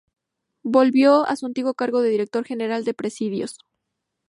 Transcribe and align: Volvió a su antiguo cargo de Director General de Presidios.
Volvió 0.63 1.27
a 1.27 1.35
su 1.35 1.45
antiguo 1.45 1.75
cargo 1.75 2.01
de 2.01 2.09
Director 2.09 2.43
General 2.43 2.83
de 2.83 2.95
Presidios. 2.95 3.59